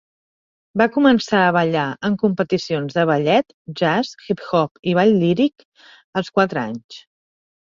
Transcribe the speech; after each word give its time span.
Va 0.81 0.85
començar 0.93 1.41
a 1.47 1.51
ballar 1.57 1.83
en 2.09 2.15
competicions 2.23 2.97
de 3.01 3.03
ballet, 3.11 3.53
jazz, 3.83 4.15
hip 4.31 4.43
hop 4.49 4.83
i 4.93 4.97
ball 5.01 5.15
líric 5.27 5.69
als 6.23 6.33
quatre 6.41 6.65
anys. 6.65 6.99